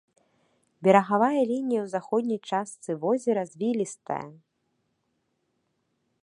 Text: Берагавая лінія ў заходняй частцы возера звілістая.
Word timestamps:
Берагавая 0.85 1.43
лінія 1.51 1.81
ў 1.83 1.87
заходняй 1.95 2.41
частцы 2.53 2.91
возера 3.05 3.41
звілістая. 3.51 4.23